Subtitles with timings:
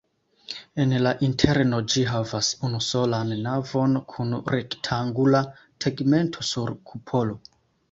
[0.83, 5.45] En la interno ĝi havas unusolan navon kun rektangula
[5.87, 7.41] tegmento sur kupolo.